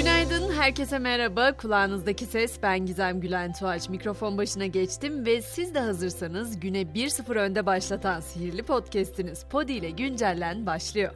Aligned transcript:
Günaydın, 0.00 0.52
herkese 0.52 0.98
merhaba. 0.98 1.52
Kulağınızdaki 1.56 2.26
ses 2.26 2.62
ben 2.62 2.86
Gizem 2.86 3.20
Gülen 3.20 3.52
Tuğaç. 3.52 3.88
Mikrofon 3.88 4.38
başına 4.38 4.66
geçtim 4.66 5.26
ve 5.26 5.42
siz 5.42 5.74
de 5.74 5.80
hazırsanız 5.80 6.60
güne 6.60 6.82
1-0 6.82 7.38
önde 7.38 7.66
başlatan 7.66 8.20
sihirli 8.20 8.62
podcast'iniz 8.62 9.44
Podi 9.44 9.72
ile 9.72 9.90
Güncellen 9.90 10.66
başlıyor. 10.66 11.14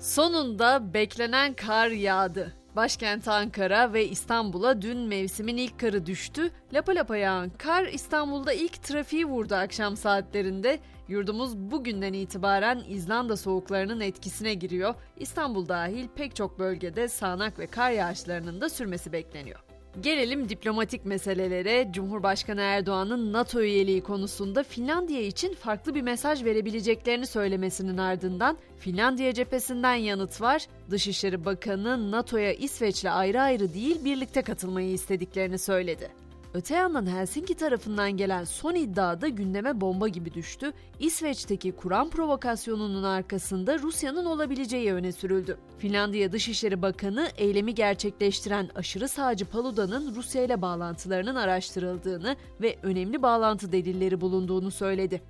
Sonunda 0.00 0.94
beklenen 0.94 1.54
kar 1.54 1.88
yağdı. 1.88 2.52
Başkent 2.76 3.28
Ankara 3.28 3.92
ve 3.92 4.08
İstanbul'a 4.08 4.82
dün 4.82 4.98
mevsimin 4.98 5.56
ilk 5.56 5.80
karı 5.80 6.06
düştü. 6.06 6.50
Lapa 6.72 6.94
lapa 6.94 7.16
yağan 7.16 7.50
kar 7.58 7.84
İstanbul'da 7.84 8.52
ilk 8.52 8.82
trafiği 8.82 9.24
vurdu 9.24 9.54
akşam 9.54 9.96
saatlerinde. 9.96 10.78
Yurdumuz 11.08 11.56
bugünden 11.56 12.12
itibaren 12.12 12.82
İzlanda 12.88 13.36
soğuklarının 13.36 14.00
etkisine 14.00 14.54
giriyor. 14.54 14.94
İstanbul 15.16 15.68
dahil 15.68 16.08
pek 16.14 16.36
çok 16.36 16.58
bölgede 16.58 17.08
sağanak 17.08 17.58
ve 17.58 17.66
kar 17.66 17.90
yağışlarının 17.90 18.60
da 18.60 18.68
sürmesi 18.68 19.12
bekleniyor. 19.12 19.60
Gelelim 20.00 20.48
diplomatik 20.48 21.04
meselelere. 21.04 21.88
Cumhurbaşkanı 21.92 22.60
Erdoğan'ın 22.60 23.32
NATO 23.32 23.60
üyeliği 23.60 24.00
konusunda 24.00 24.62
Finlandiya 24.62 25.22
için 25.22 25.54
farklı 25.54 25.94
bir 25.94 26.02
mesaj 26.02 26.44
verebileceklerini 26.44 27.26
söylemesinin 27.26 27.98
ardından 27.98 28.58
Finlandiya 28.78 29.34
cephesinden 29.34 29.94
yanıt 29.94 30.40
var. 30.40 30.66
Dışişleri 30.90 31.44
Bakanı 31.44 32.10
NATO'ya 32.10 32.52
İsveç'le 32.52 33.04
ayrı 33.04 33.40
ayrı 33.40 33.74
değil 33.74 34.04
birlikte 34.04 34.42
katılmayı 34.42 34.90
istediklerini 34.90 35.58
söyledi. 35.58 36.27
Öte 36.54 36.74
yandan 36.74 37.06
Helsinki 37.06 37.54
tarafından 37.54 38.16
gelen 38.16 38.44
son 38.44 38.74
iddia 38.74 39.20
da 39.20 39.28
gündeme 39.28 39.80
bomba 39.80 40.08
gibi 40.08 40.34
düştü. 40.34 40.72
İsveç'teki 40.98 41.72
Kur'an 41.72 42.10
provokasyonunun 42.10 43.02
arkasında 43.02 43.78
Rusya'nın 43.78 44.24
olabileceği 44.24 44.92
öne 44.92 45.12
sürüldü. 45.12 45.58
Finlandiya 45.78 46.32
Dışişleri 46.32 46.82
Bakanı 46.82 47.28
eylemi 47.36 47.74
gerçekleştiren 47.74 48.68
aşırı 48.74 49.08
sağcı 49.08 49.44
Paluda'nın 49.44 50.14
Rusya 50.14 50.44
ile 50.44 50.62
bağlantılarının 50.62 51.34
araştırıldığını 51.34 52.36
ve 52.60 52.76
önemli 52.82 53.22
bağlantı 53.22 53.72
delilleri 53.72 54.20
bulunduğunu 54.20 54.70
söyledi. 54.70 55.22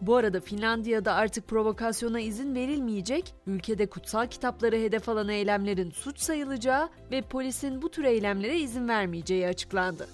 Bu 0.00 0.16
arada 0.16 0.40
Finlandiya'da 0.40 1.14
artık 1.14 1.48
provokasyona 1.48 2.20
izin 2.20 2.54
verilmeyecek, 2.54 3.34
ülkede 3.46 3.86
kutsal 3.86 4.26
kitapları 4.26 4.76
hedef 4.76 5.08
alan 5.08 5.28
eylemlerin 5.28 5.90
suç 5.90 6.18
sayılacağı 6.20 6.88
ve 7.12 7.22
polisin 7.22 7.82
bu 7.82 7.90
tür 7.90 8.04
eylemlere 8.04 8.58
izin 8.58 8.88
vermeyeceği 8.88 9.46
açıklandı. 9.46 10.06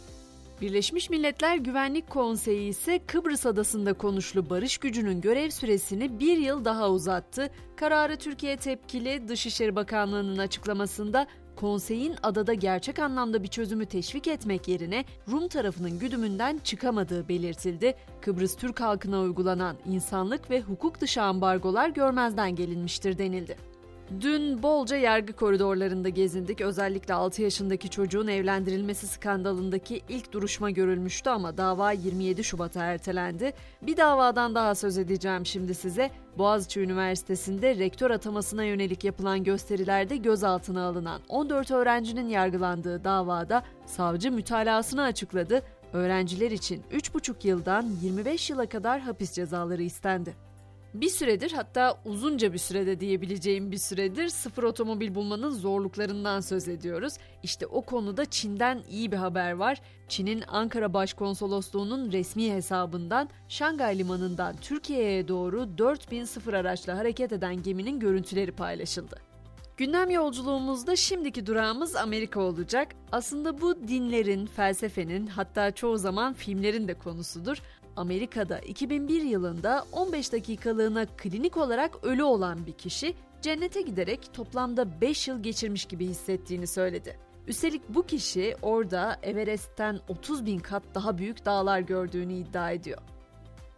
Birleşmiş 0.63 1.11
Milletler 1.11 1.57
Güvenlik 1.57 2.11
Konseyi 2.11 2.69
ise 2.69 3.01
Kıbrıs 3.07 3.47
Adası'nda 3.47 3.93
konuşlu 3.93 4.51
barış 4.51 4.79
gücünün 4.79 5.21
görev 5.21 5.51
süresini 5.51 6.21
bir 6.21 6.37
yıl 6.37 6.65
daha 6.65 6.91
uzattı. 6.91 7.51
Kararı 7.77 8.17
Türkiye 8.17 8.57
tepkili 8.57 9.29
Dışişleri 9.29 9.77
Bakanlığı'nın 9.77 10.39
açıklamasında 10.39 11.27
konseyin 11.57 12.15
adada 12.23 12.55
gerçek 12.55 12.99
anlamda 12.99 13.43
bir 13.43 13.49
çözümü 13.49 13.87
teşvik 13.87 14.27
etmek 14.27 14.69
yerine 14.69 15.05
Rum 15.31 15.49
tarafının 15.49 15.99
güdümünden 15.99 16.61
çıkamadığı 16.65 17.29
belirtildi. 17.29 17.95
Kıbrıs 18.21 18.57
Türk 18.57 18.81
halkına 18.81 19.21
uygulanan 19.21 19.77
insanlık 19.87 20.51
ve 20.51 20.61
hukuk 20.61 21.01
dışı 21.01 21.23
ambargolar 21.23 21.89
görmezden 21.89 22.57
gelinmiştir 22.57 23.19
denildi. 23.19 23.72
Dün 24.21 24.63
bolca 24.63 24.97
yargı 24.97 25.33
koridorlarında 25.33 26.09
gezindik. 26.09 26.61
Özellikle 26.61 27.15
6 27.15 27.43
yaşındaki 27.43 27.91
çocuğun 27.91 28.27
evlendirilmesi 28.27 29.07
skandalındaki 29.07 30.03
ilk 30.09 30.33
duruşma 30.33 30.71
görülmüştü 30.71 31.31
ama 31.31 31.57
dava 31.57 31.93
27 31.93 32.45
Şubat'a 32.45 32.85
ertelendi. 32.85 33.53
Bir 33.83 33.97
davadan 33.97 34.55
daha 34.55 34.75
söz 34.75 34.99
edeceğim 34.99 35.47
şimdi 35.47 35.75
size. 35.75 36.11
Boğaziçi 36.39 36.81
Üniversitesi'nde 36.81 37.77
rektör 37.77 38.11
atamasına 38.11 38.65
yönelik 38.65 39.05
yapılan 39.05 39.45
gösterilerde 39.45 40.17
gözaltına 40.17 40.83
alınan 40.87 41.21
14 41.29 41.71
öğrencinin 41.71 42.29
yargılandığı 42.29 43.05
davada 43.05 43.63
savcı 43.87 44.33
mütalasını 44.33 45.03
açıkladı. 45.03 45.63
Öğrenciler 45.93 46.51
için 46.51 46.83
3,5 46.93 47.47
yıldan 47.49 47.87
25 48.03 48.51
yıla 48.51 48.67
kadar 48.67 49.01
hapis 49.01 49.33
cezaları 49.33 49.83
istendi. 49.83 50.52
Bir 50.95 51.09
süredir 51.09 51.53
hatta 51.53 52.01
uzunca 52.05 52.53
bir 52.53 52.59
sürede 52.59 53.01
diyebileceğim 53.01 53.73
bir 53.73 53.77
süredir 53.77 54.29
sıfır 54.29 54.63
otomobil 54.63 55.15
bulmanın 55.15 55.51
zorluklarından 55.51 56.41
söz 56.41 56.69
ediyoruz. 56.69 57.15
İşte 57.43 57.67
o 57.67 57.83
konuda 57.83 58.25
Çin'den 58.25 58.83
iyi 58.91 59.13
bir 59.13 59.17
haber 59.17 59.53
var. 59.53 59.81
Çin'in 60.09 60.45
Ankara 60.49 60.95
Başkonsolosluğu'nun 60.95 62.13
resmi 62.13 62.53
hesabından 62.53 63.29
Şangay 63.49 63.99
Limanı'ndan 63.99 64.57
Türkiye'ye 64.57 65.29
doğru 65.29 65.79
4000 65.79 66.25
sıfır 66.25 66.55
araçla 66.55 66.99
hareket 66.99 67.33
eden 67.33 67.63
geminin 67.63 68.01
görüntüleri 68.01 68.53
paylaşıldı. 68.53 69.32
Gündem 69.77 70.11
yolculuğumuzda 70.11 70.97
şimdiki 70.97 71.47
durağımız 71.47 71.97
Amerika 71.97 72.41
olacak. 72.41 72.89
Aslında 73.13 73.61
bu 73.61 73.89
dinlerin, 73.89 74.47
felsefenin 74.47 75.27
hatta 75.27 75.71
çoğu 75.71 75.99
zaman 75.99 76.33
filmlerin 76.35 76.89
de 76.89 76.95
konusudur. 76.95 77.63
Amerika'da 77.97 78.59
2001 78.59 79.23
yılında 79.23 79.85
15 79.93 80.33
dakikalığına 80.33 81.07
klinik 81.07 81.57
olarak 81.57 82.05
ölü 82.05 82.23
olan 82.23 82.67
bir 82.67 82.73
kişi 82.73 83.15
cennete 83.43 83.83
giderek 83.83 84.35
toplamda 84.35 85.01
5 85.01 85.29
yıl 85.29 85.43
geçirmiş 85.43 85.85
gibi 85.85 86.07
hissettiğini 86.07 86.67
söyledi. 86.67 87.19
Üstelik 87.47 87.83
bu 87.89 88.07
kişi 88.07 88.57
orada 88.63 89.19
Everest'ten 89.23 90.01
30 90.09 90.47
bin 90.47 90.59
kat 90.59 90.83
daha 90.95 91.19
büyük 91.19 91.45
dağlar 91.45 91.81
gördüğünü 91.81 92.33
iddia 92.33 92.71
ediyor. 92.71 93.12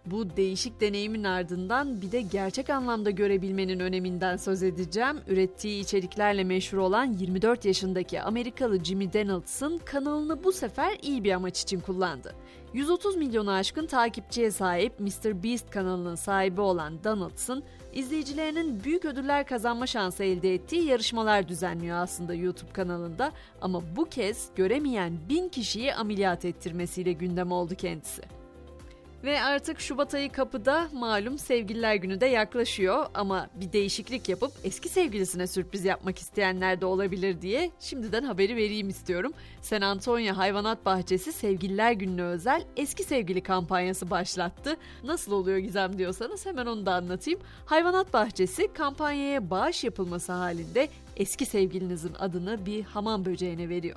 Bu 0.06 0.36
değişik 0.36 0.80
deneyimin 0.80 1.24
ardından 1.24 2.02
bir 2.02 2.12
de 2.12 2.20
gerçek 2.20 2.70
anlamda 2.70 3.10
görebilmenin 3.10 3.80
öneminden 3.80 4.36
söz 4.36 4.62
edeceğim. 4.62 5.20
Ürettiği 5.28 5.82
içeriklerle 5.82 6.44
meşhur 6.44 6.78
olan 6.78 7.04
24 7.12 7.64
yaşındaki 7.64 8.22
Amerikalı 8.22 8.84
Jimmy 8.84 9.12
Donaldson 9.12 9.80
kanalını 9.84 10.44
bu 10.44 10.52
sefer 10.52 10.98
iyi 11.02 11.24
bir 11.24 11.32
amaç 11.32 11.62
için 11.62 11.80
kullandı. 11.80 12.34
130 12.74 13.16
milyonu 13.16 13.50
aşkın 13.50 13.86
takipçiye 13.86 14.50
sahip 14.50 15.00
Mr. 15.00 15.42
Beast 15.42 15.70
kanalının 15.70 16.14
sahibi 16.14 16.60
olan 16.60 17.04
Donaldson, 17.04 17.62
izleyicilerinin 17.92 18.84
büyük 18.84 19.04
ödüller 19.04 19.46
kazanma 19.46 19.86
şansı 19.86 20.24
elde 20.24 20.54
ettiği 20.54 20.84
yarışmalar 20.84 21.48
düzenliyor 21.48 21.96
aslında 21.96 22.34
YouTube 22.34 22.72
kanalında 22.72 23.32
ama 23.60 23.82
bu 23.96 24.04
kez 24.04 24.48
göremeyen 24.56 25.12
bin 25.28 25.48
kişiyi 25.48 25.94
ameliyat 25.94 26.44
ettirmesiyle 26.44 27.12
gündem 27.12 27.52
oldu 27.52 27.74
kendisi. 27.74 28.43
Ve 29.24 29.42
artık 29.42 29.80
Şubat 29.80 30.14
ayı 30.14 30.32
kapıda 30.32 30.88
malum 30.92 31.38
sevgililer 31.38 31.94
günü 31.94 32.20
de 32.20 32.26
yaklaşıyor 32.26 33.06
ama 33.14 33.48
bir 33.54 33.72
değişiklik 33.72 34.28
yapıp 34.28 34.52
eski 34.64 34.88
sevgilisine 34.88 35.46
sürpriz 35.46 35.84
yapmak 35.84 36.18
isteyenler 36.18 36.80
de 36.80 36.86
olabilir 36.86 37.42
diye 37.42 37.70
şimdiden 37.80 38.22
haberi 38.22 38.56
vereyim 38.56 38.88
istiyorum. 38.88 39.32
San 39.62 39.80
Antonio 39.80 40.36
Hayvanat 40.36 40.86
Bahçesi 40.86 41.32
Sevgililer 41.32 41.92
Günü'ne 41.92 42.22
özel 42.22 42.64
eski 42.76 43.04
sevgili 43.04 43.40
kampanyası 43.40 44.10
başlattı. 44.10 44.76
Nasıl 45.04 45.32
oluyor 45.32 45.58
Gizem 45.58 45.98
diyorsanız 45.98 46.46
hemen 46.46 46.66
onu 46.66 46.86
da 46.86 46.94
anlatayım. 46.94 47.40
Hayvanat 47.66 48.12
Bahçesi 48.12 48.72
kampanyaya 48.72 49.50
bağış 49.50 49.84
yapılması 49.84 50.32
halinde 50.32 50.88
eski 51.16 51.46
sevgilinizin 51.46 52.14
adını 52.18 52.66
bir 52.66 52.82
hamam 52.82 53.24
böceğine 53.24 53.68
veriyor. 53.68 53.96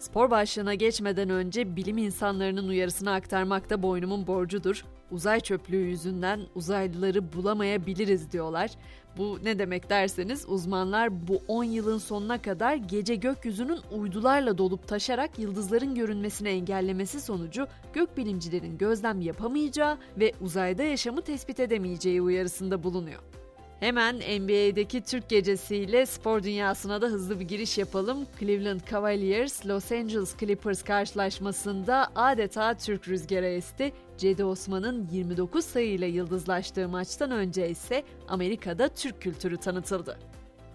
Spor 0.00 0.30
başlığına 0.30 0.74
geçmeden 0.74 1.30
önce 1.30 1.76
bilim 1.76 1.98
insanlarının 1.98 2.68
uyarısını 2.68 3.12
aktarmak 3.12 3.70
da 3.70 3.82
boynumun 3.82 4.26
borcudur. 4.26 4.84
Uzay 5.10 5.40
çöplüğü 5.40 5.86
yüzünden 5.86 6.40
uzaylıları 6.54 7.32
bulamayabiliriz 7.32 8.32
diyorlar. 8.32 8.70
Bu 9.16 9.38
ne 9.42 9.58
demek 9.58 9.90
derseniz 9.90 10.48
uzmanlar 10.48 11.28
bu 11.28 11.42
10 11.48 11.64
yılın 11.64 11.98
sonuna 11.98 12.42
kadar 12.42 12.74
gece 12.74 13.14
gökyüzünün 13.14 13.78
uydularla 13.92 14.58
dolup 14.58 14.88
taşarak 14.88 15.38
yıldızların 15.38 15.94
görünmesini 15.94 16.48
engellemesi 16.48 17.20
sonucu 17.20 17.66
gökbilimcilerin 17.92 18.78
gözlem 18.78 19.20
yapamayacağı 19.20 19.98
ve 20.16 20.32
uzayda 20.40 20.82
yaşamı 20.82 21.22
tespit 21.22 21.60
edemeyeceği 21.60 22.22
uyarısında 22.22 22.82
bulunuyor. 22.82 23.20
Hemen 23.80 24.16
NBA'deki 24.16 25.00
Türk 25.00 25.28
gecesiyle 25.28 26.06
spor 26.06 26.42
dünyasına 26.42 27.02
da 27.02 27.06
hızlı 27.06 27.40
bir 27.40 27.44
giriş 27.44 27.78
yapalım. 27.78 28.26
Cleveland 28.40 28.80
Cavaliers 28.90 29.66
Los 29.66 29.92
Angeles 29.92 30.36
Clippers 30.36 30.82
karşılaşmasında 30.82 32.08
adeta 32.14 32.74
Türk 32.74 33.08
rüzgarı 33.08 33.46
esti. 33.46 33.92
Cedi 34.18 34.44
Osman'ın 34.44 35.08
29 35.12 35.64
sayıyla 35.64 36.06
yıldızlaştığı 36.06 36.88
maçtan 36.88 37.30
önce 37.30 37.68
ise 37.68 38.04
Amerika'da 38.28 38.88
Türk 38.88 39.22
kültürü 39.22 39.56
tanıtıldı. 39.56 40.18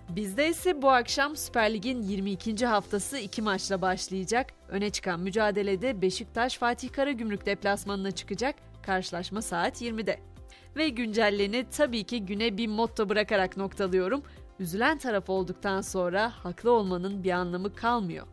Bizde 0.10 0.50
ise 0.50 0.81
bu 0.81 0.90
akşam 0.90 1.36
Süper 1.36 1.74
Lig'in 1.74 2.01
22. 2.01 2.66
haftası 2.66 3.18
iki 3.18 3.42
maçla 3.42 3.81
başlayacak. 3.81 4.54
Öne 4.69 4.90
çıkan 4.90 5.19
mücadelede 5.19 6.01
Beşiktaş 6.01 6.58
Fatih 6.58 6.92
Karagümrük 6.92 7.46
deplasmanına 7.46 8.12
çıkacak. 8.12 8.56
Karşılaşma 8.81 9.42
saat 9.42 9.81
20'de. 9.81 10.35
Ve 10.75 10.89
güncelleni 10.89 11.65
tabii 11.71 12.03
ki 12.03 12.25
güne 12.25 12.57
bir 12.57 12.68
motto 12.68 13.09
bırakarak 13.09 13.57
noktalıyorum. 13.57 14.24
Üzülen 14.59 14.97
taraf 14.97 15.30
olduktan 15.30 15.81
sonra 15.81 16.31
haklı 16.44 16.71
olmanın 16.71 17.24
bir 17.24 17.31
anlamı 17.31 17.75
kalmıyor. 17.75 18.27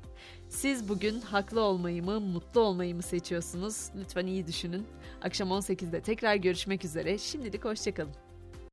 Siz 0.48 0.88
bugün 0.88 1.20
haklı 1.20 1.60
olmayı 1.60 2.02
mı, 2.02 2.20
mutlu 2.20 2.60
olmayı 2.60 2.94
mı 2.94 3.02
seçiyorsunuz? 3.02 3.90
Lütfen 3.96 4.26
iyi 4.26 4.46
düşünün. 4.46 4.86
Akşam 5.22 5.48
18'de 5.48 6.00
tekrar 6.00 6.34
görüşmek 6.34 6.84
üzere. 6.84 7.18
Şimdilik 7.18 7.64
hoşçakalın. 7.64 8.31